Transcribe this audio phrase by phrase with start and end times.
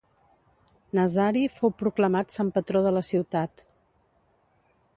[0.99, 3.63] Nazari fou proclamat sant patró de la ciutat.